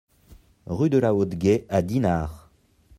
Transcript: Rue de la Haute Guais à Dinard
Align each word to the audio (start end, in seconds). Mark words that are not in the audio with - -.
Rue 0.65 0.89
de 0.89 0.97
la 0.97 1.13
Haute 1.13 1.35
Guais 1.35 1.67
à 1.69 1.83
Dinard 1.83 2.49